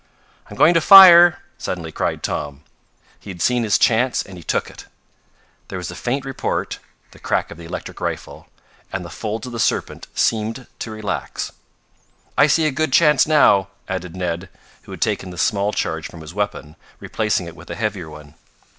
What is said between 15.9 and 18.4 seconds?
from his weapon, replacing it with a heavier one.